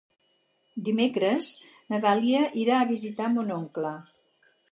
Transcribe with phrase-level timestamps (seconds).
[0.87, 1.49] Dimecres
[1.93, 3.95] na Dàlia irà a visitar mon oncle.